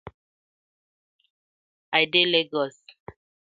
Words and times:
I 1.99 2.03
dey 2.11 2.25
Legos. 2.33 2.75